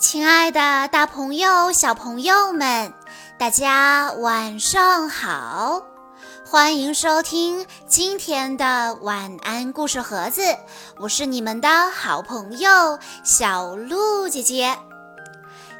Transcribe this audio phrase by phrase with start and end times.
[0.00, 2.94] 亲爱的，大朋友、小朋友们，
[3.36, 5.82] 大家晚上好！
[6.46, 10.56] 欢迎收听今天的晚安故事盒子，
[11.00, 14.74] 我是你们的好朋友小鹿姐姐。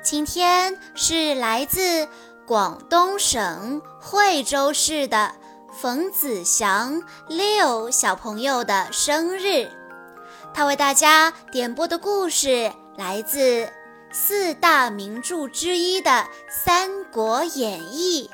[0.04, 2.06] 今天是来自
[2.46, 5.32] 广东省惠州市的
[5.80, 9.66] 冯子祥六小朋友的生日，
[10.52, 13.66] 他为大家点播的故事来自。
[14.12, 16.10] 四大名著之一的
[16.50, 18.28] 《三国演义》，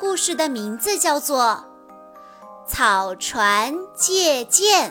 [0.00, 1.62] 故事的名字叫做
[2.66, 4.90] 《草船借箭》。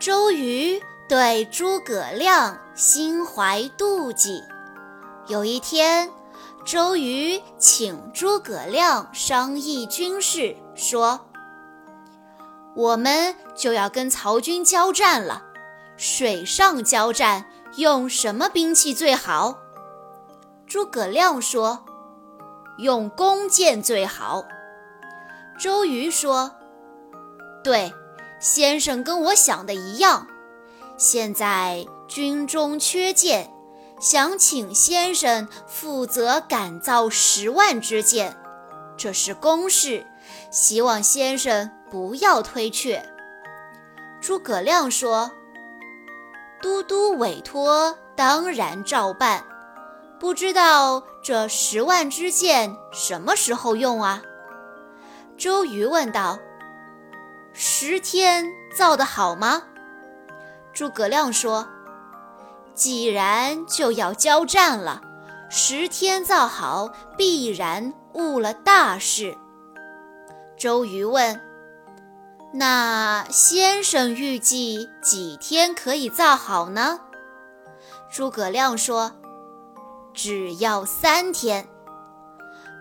[0.00, 4.42] 周瑜对诸葛亮心怀妒忌。
[5.28, 6.10] 有一天，
[6.64, 11.20] 周瑜请诸葛亮商议军事，说
[12.74, 15.48] ：“我们就要跟曹军交战了。”
[16.04, 17.44] 水上交战
[17.76, 19.56] 用什么兵器最好？
[20.66, 21.84] 诸葛亮说
[22.78, 24.42] ：“用弓箭最好。”
[25.60, 26.56] 周瑜说
[27.62, 27.94] ：“对，
[28.40, 30.26] 先生跟我想的一样。
[30.98, 33.48] 现在军中缺箭，
[34.00, 38.36] 想请先生负责赶造十万支箭，
[38.96, 40.04] 这是公事，
[40.50, 43.08] 希望先生不要推却。”
[44.20, 45.30] 诸葛亮说。
[46.62, 49.44] 都督委托，当然照办。
[50.20, 54.22] 不知道这十万支箭什么时候用啊？
[55.36, 56.38] 周瑜问道。
[57.52, 59.64] 十天造得好吗？
[60.72, 61.68] 诸葛亮说
[62.72, 65.02] ：“既然就要交战了，
[65.50, 69.36] 十天造好，必然误了大事。”
[70.56, 71.38] 周瑜问。
[72.54, 77.00] 那先生预计几天可以造好呢？
[78.10, 79.12] 诸葛亮说
[80.12, 81.66] ：“只要三天。”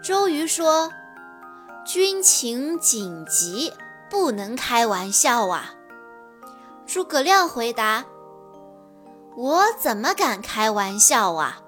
[0.04, 0.92] 周瑜说
[1.88, 3.72] ：“军情紧急，
[4.10, 5.74] 不能开玩笑啊。”
[6.86, 8.04] 诸葛亮回答
[9.38, 11.62] ：“我怎么敢开玩笑啊？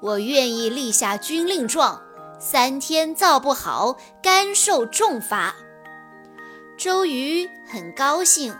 [0.00, 2.02] 我愿意立下军令状，
[2.38, 5.54] 三天造不好，甘受重罚。”
[6.76, 8.54] 周瑜很高兴，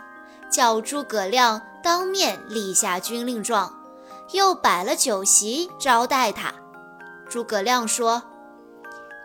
[0.51, 3.71] 叫诸葛亮当面立下军令状，
[4.31, 6.51] 又摆了酒席招待他。
[7.29, 8.23] 诸葛亮说：“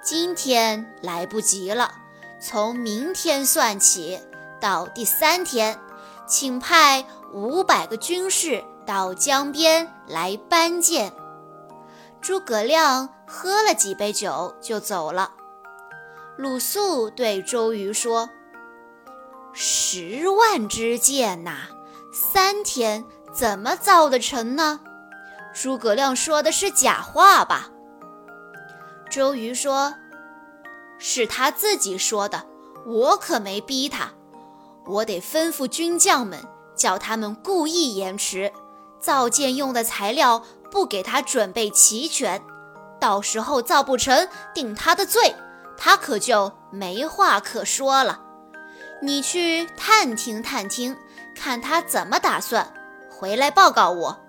[0.05, 1.91] 今天来不及了，
[2.39, 4.21] 从明天算起，
[4.61, 5.81] 到第三天，
[6.27, 11.15] 请派五百个军士到江边来搬箭。”
[12.21, 15.33] 诸葛亮喝了几杯酒就走了。
[16.37, 18.29] 鲁肃对周瑜说。
[19.95, 21.69] 十万支箭呐，
[22.15, 24.81] 三天怎么造得成呢？
[25.55, 27.69] 诸葛亮说的是假话吧？
[29.11, 29.93] 周瑜说
[30.99, 32.47] ：“是他自己说的，
[32.87, 34.09] 我可没逼他。
[34.87, 36.43] 我得吩咐军将们，
[36.75, 38.51] 叫他们故意延迟，
[38.99, 42.43] 造箭用的材料不给他准备齐全，
[42.99, 45.37] 到时候造不成，定他的罪，
[45.77, 48.21] 他可就没话可说了。”
[49.05, 50.97] 你去探听探听，
[51.35, 52.73] 看他怎么打算，
[53.11, 54.21] 回来报告我。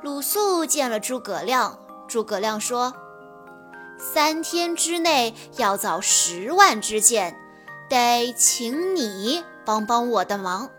[0.00, 1.76] 鲁肃见了诸葛亮，
[2.06, 2.94] 诸葛亮说
[3.98, 7.36] ：“三天之内要造十万支箭，
[7.90, 10.70] 得请你帮帮我的忙。”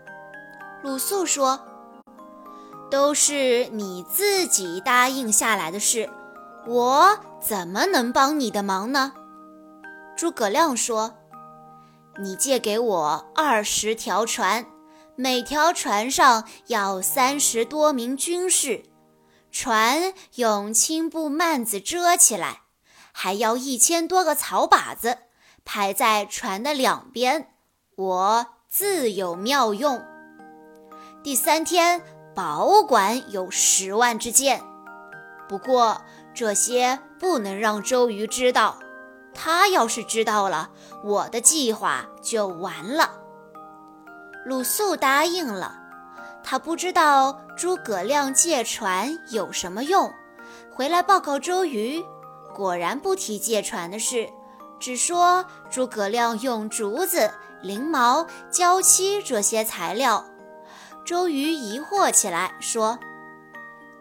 [0.82, 1.60] 鲁肃说
[2.90, 6.08] ：“都是你自己答应下来的事，
[6.66, 9.12] 我怎么能帮你的忙呢？”
[10.16, 11.12] 诸葛亮说。
[12.22, 14.66] 你借给我二十条船，
[15.16, 18.84] 每条船上要三十多名军士，
[19.50, 22.62] 船用青布幔子遮起来，
[23.12, 25.18] 还要一千多个草靶子
[25.64, 27.48] 排在船的两边，
[27.96, 30.00] 我自有妙用。
[31.24, 32.00] 第三天
[32.34, 34.62] 保管有十万支箭，
[35.48, 36.00] 不过
[36.32, 38.78] 这些不能让周瑜知道。
[39.34, 40.70] 他要是知道了，
[41.02, 43.10] 我的计划就完了。
[44.44, 45.74] 鲁肃答应了，
[46.42, 50.12] 他不知道诸葛亮借船有什么用，
[50.72, 52.02] 回来报告周瑜，
[52.54, 54.28] 果然不提借船的事，
[54.78, 57.30] 只说诸葛亮用竹子、
[57.62, 60.24] 翎毛、胶漆这些材料。
[61.04, 62.98] 周瑜疑惑起来，说：“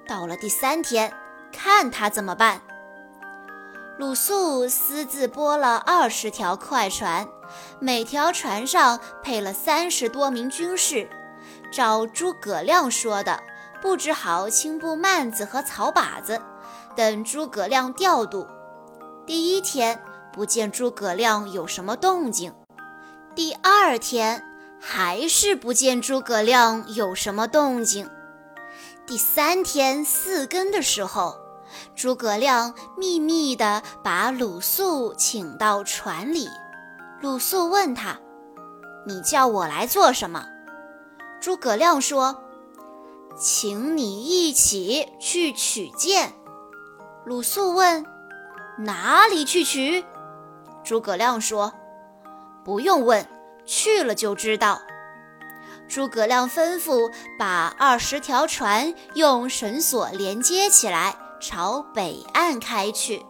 [0.07, 1.13] 到了第三天，
[1.51, 2.61] 看他怎么办。”
[3.99, 7.27] 鲁肃私自拨了二十条快船，
[7.79, 11.07] 每条船上配了三十多名军士，
[11.71, 13.39] 照诸葛亮说的，
[13.83, 16.41] 布置好青布幔子和草把子，
[16.95, 18.47] 等诸葛亮调度。
[19.27, 20.01] 第一天
[20.33, 22.51] 不见诸葛亮有什么动静，
[23.35, 24.43] 第二天
[24.81, 28.09] 还是不见诸葛亮有什么动静。
[29.05, 31.37] 第三天四更的时候，
[31.95, 36.47] 诸葛亮秘密地把鲁肃请到船里。
[37.21, 38.19] 鲁肃问他
[39.07, 40.45] ：“你叫我来做什么？”
[41.41, 42.43] 诸葛亮说
[43.37, 46.33] ：“请你一起去取剑。”
[47.25, 48.05] 鲁肃问。
[48.79, 50.03] 哪里去取？
[50.83, 51.71] 诸葛亮说
[52.65, 53.27] ：“不用问，
[53.65, 54.81] 去了就知道。”
[55.87, 63.25] 诸葛亮吩咐把二十条船用绳索连接起来，朝北岸开去。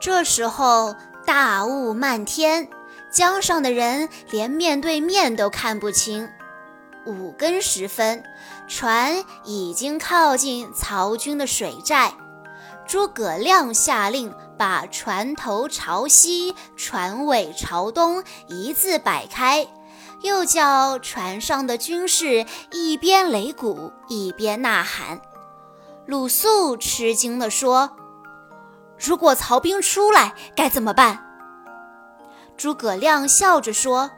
[0.00, 0.96] 这时候
[1.26, 2.66] 大雾漫天，
[3.12, 6.26] 江上的人连面对面都看不清。
[7.04, 8.24] 五更时分，
[8.66, 12.14] 船已经靠近曹军的水寨。
[12.86, 19.68] 诸葛亮下令把船头朝西、船尾朝东一字摆开，
[20.22, 25.20] 又叫船上的军士一边擂鼓一边呐喊。
[26.10, 27.96] 鲁肃吃惊地说
[28.98, 31.24] ：“如果曹兵出来，该怎么办？”
[32.58, 34.10] 诸葛亮笑着说：“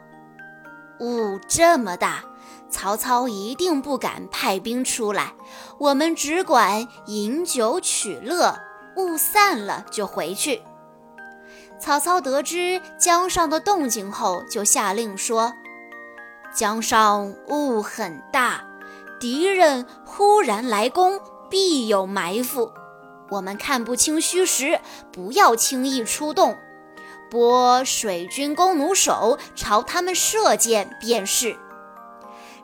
[0.99, 2.23] 雾这么大。”
[2.67, 5.35] 曹操一定不敢派兵出来，
[5.77, 8.57] 我们只管饮酒取乐，
[8.95, 10.63] 雾散了就回去。
[11.79, 15.53] 曹操得知江上的动静后，就下令说
[16.55, 18.65] ：“江上雾很大，
[19.19, 21.21] 敌人忽然来攻，
[21.53, 22.73] 必有埋伏。
[23.29, 24.79] 我们看不清虚实，
[25.11, 26.57] 不要轻易出动，
[27.29, 31.55] 拨水军弓弩手朝他们射箭便是。”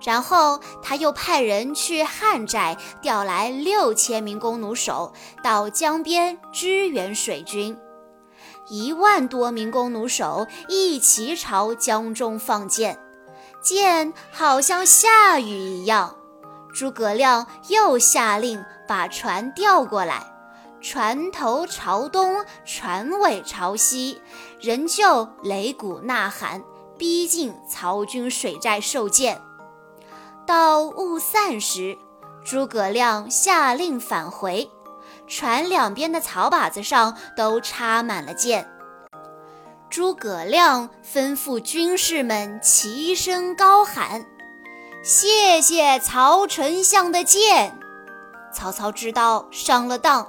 [0.03, 5.13] 然后他又派人去汉寨调来六千名弓弩手
[5.43, 7.77] 到江边支援水军，
[8.71, 12.97] 一万多名弓弩手一齐朝江中放箭，
[13.61, 16.15] 箭好像下雨一样。
[16.73, 20.25] 诸葛亮又下令把船调过来，
[20.81, 24.21] 船头朝东，船尾朝西，
[24.61, 26.63] 仍旧擂鼓呐喊，
[26.97, 29.41] 逼近曹军水寨受箭。
[30.45, 31.97] 到雾散时，
[32.45, 34.69] 诸葛亮下令返回，
[35.27, 38.67] 船两边的草靶子上都插满了箭。
[39.89, 44.25] 诸葛亮吩咐军士们齐声高喊
[45.11, 47.79] ：“谢谢曹丞相的箭！”
[48.53, 50.27] 曹操知道上了当，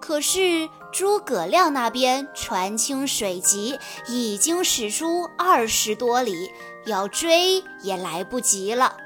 [0.00, 3.76] 可是诸葛亮那边船轻水急，
[4.06, 6.52] 已经驶出二十多里，
[6.86, 8.96] 要追也来不及了。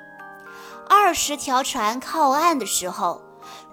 [0.87, 3.23] 二十条船靠岸的时候，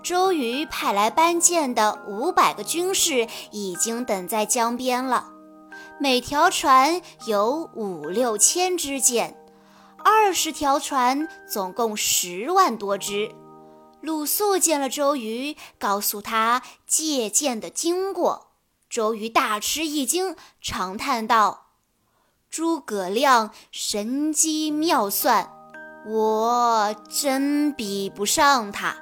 [0.02, 5.26] 周瑜派来搬箭的五百个军士已经等在江边了。
[6.00, 9.36] 每条船有五六千支箭，
[10.18, 13.36] 二十条船总共十万多只。
[14.02, 18.48] 鲁肃见了周瑜，告诉他借箭的经过。
[18.90, 21.68] 周瑜大吃一惊，长叹道
[22.50, 25.52] ：“诸葛亮神机妙算。”
[26.08, 28.96] 我真比不上他。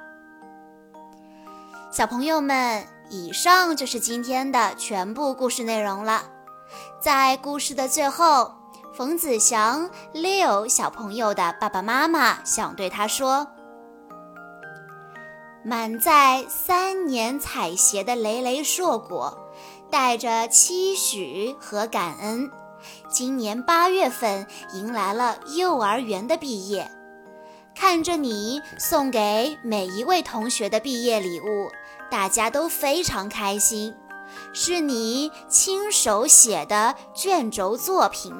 [1.92, 6.24] 小朋友们，以上就是今天的全部故事内容了。
[7.00, 8.52] 在故事的最后，
[8.96, 13.44] 冯子祥 Leo 小朋友的爸爸妈妈想对他说：
[15.64, 19.36] 满载三年采撷的累累硕果，
[19.90, 22.48] 带着期许和感恩。
[23.08, 26.88] 今年八月份迎来了幼儿园的毕业，
[27.74, 31.68] 看着你送给每一位同学的毕业礼物，
[32.08, 33.92] 大家都非常开心。
[34.52, 38.32] 是你亲手写的卷轴作品，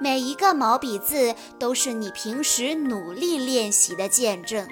[0.00, 4.66] 每一个毛笔字都是你平时努力练习的见证。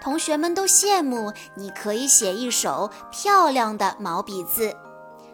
[0.00, 4.74] 同学们都羡慕你可以写一手漂亮的毛笔字，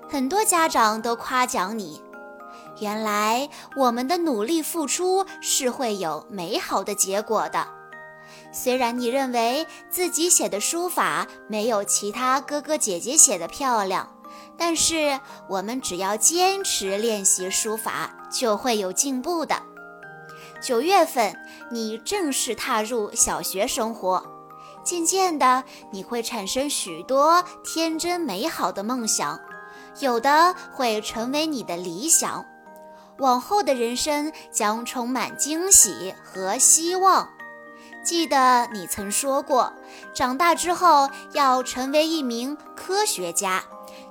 [0.09, 2.03] 很多家长都夸奖你。
[2.81, 7.67] 原来我们的努力付出是会有美好的结果的。
[8.53, 14.09] 虽然你认为自己写的书法没有其他哥哥姐姐写的漂亮，
[14.57, 15.19] 但是
[15.49, 19.63] 我们只要坚持练习书法，就会有进步的。
[20.61, 21.37] 九月份，
[21.71, 24.25] 你正式踏入小学生活，
[24.83, 29.39] 渐渐的，你会产生许多天真美好的梦想，
[30.01, 32.45] 有的会成为你的理想。
[33.19, 37.29] 往后的人生将充满惊喜和希望。
[38.05, 39.73] 记得你曾说过，
[40.15, 43.63] 长大之后要成为一名科学家，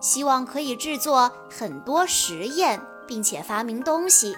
[0.02, 4.36] 希望可以制作很多实验，并且发明东西。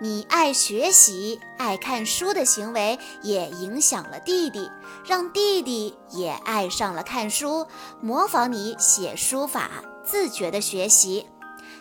[0.00, 4.68] 你爱学习、爱看书的行为也影响了弟弟，
[5.06, 7.66] 让弟弟也爱上了看书，
[8.00, 9.70] 模仿你写书法，
[10.04, 11.26] 自觉的学习。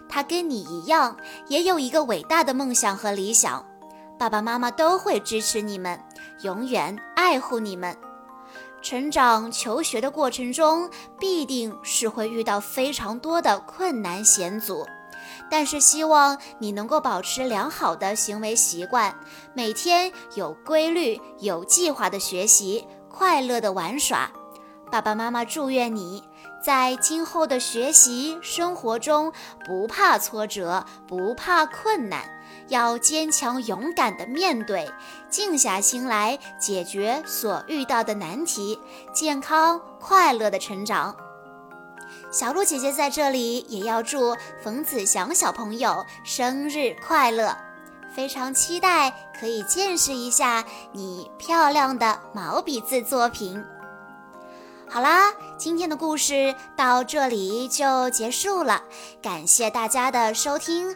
[0.07, 3.65] 他跟你一样，也有一个伟大的梦想和理想。
[4.19, 5.99] 爸爸妈妈都会支持你们，
[6.43, 7.97] 永远爱护你们。
[8.83, 10.87] 成长求学的过程中，
[11.19, 14.85] 必定是会遇到非常多的困难险阻，
[15.49, 19.15] 但是希望你能够保持良好的行为习惯，
[19.53, 24.31] 每天有规律、有计划的学习，快乐的玩耍。
[24.91, 26.23] 爸爸妈妈祝愿你
[26.63, 29.33] 在今后的学习生活中
[29.65, 32.23] 不怕挫折，不怕困难。
[32.69, 34.89] 要坚强勇敢地面对，
[35.29, 38.79] 静下心来解决所遇到的难题，
[39.11, 41.15] 健康快乐的成长。
[42.33, 47.55] 小鹿姐姐在这里也要祝冯子祥小朋友生日快乐，
[48.11, 53.63] 非常期待可以见识一下你漂亮的毛笔字作品。
[54.89, 58.81] 好啦，今天的故事到这里就结束了，
[59.21, 60.95] 感谢大家的收听。